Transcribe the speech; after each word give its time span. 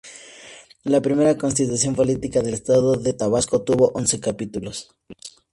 La 0.83 0.99
primera 0.99 1.37
Constitución 1.37 1.93
Política 1.93 2.41
del 2.41 2.55
Estado 2.55 2.95
de 2.95 3.13
Tabasco 3.13 3.61
tuvo 3.61 3.91
once 3.93 4.19
capítulos. 4.19 4.95